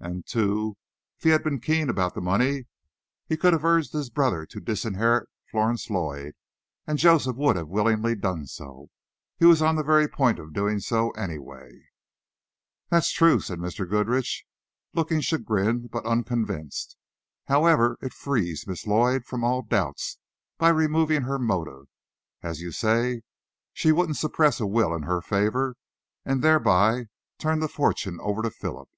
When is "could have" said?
3.36-3.62